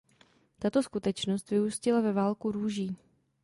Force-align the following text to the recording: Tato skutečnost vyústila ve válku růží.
Tato 0.59 0.83
skutečnost 0.83 1.49
vyústila 1.51 2.01
ve 2.01 2.13
válku 2.13 2.51
růží. 2.51 2.97